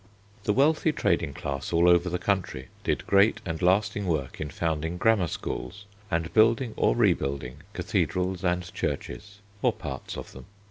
The 0.45 0.53
wealthy 0.53 0.91
trading 0.93 1.35
class 1.35 1.71
all 1.71 1.87
over 1.87 2.09
the 2.09 2.17
country 2.17 2.69
did 2.83 3.05
great 3.05 3.39
and 3.45 3.61
lasting 3.61 4.07
work 4.07 4.41
in 4.41 4.49
founding 4.49 4.97
grammar 4.97 5.27
schools 5.27 5.85
and 6.09 6.33
building 6.33 6.73
or 6.75 6.95
rebuilding 6.95 7.57
cathedrals 7.73 8.43
and 8.43 8.63
churches 8.73 9.41
or 9.61 9.71
parts 9.71 10.17
of 10.17 10.31
them. 10.31 10.45